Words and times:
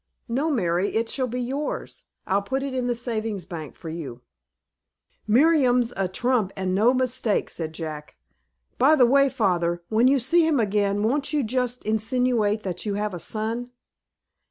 "No, 0.27 0.49
Mary, 0.49 0.95
it 0.95 1.09
shall 1.09 1.27
be 1.27 1.39
yours. 1.39 2.05
I'll 2.25 2.41
put 2.41 2.63
it 2.63 2.73
in 2.73 2.87
the 2.87 2.95
Savings 2.95 3.45
Bank 3.45 3.75
for 3.75 3.89
you." 3.89 4.21
"Merriam's 5.27 5.93
a 5.95 6.07
trump, 6.07 6.51
and 6.57 6.73
no 6.73 6.91
mistake," 6.91 7.51
said 7.51 7.71
Jack. 7.71 8.15
"By 8.79 8.95
the 8.95 9.05
way, 9.05 9.29
father, 9.29 9.83
when 9.89 10.07
you 10.07 10.17
see 10.17 10.43
him 10.43 10.59
again, 10.59 11.03
won't 11.03 11.33
you 11.33 11.43
just 11.43 11.85
insinuate 11.85 12.63
that 12.63 12.83
you 12.83 12.95
have 12.95 13.13
a 13.13 13.19
son? 13.19 13.69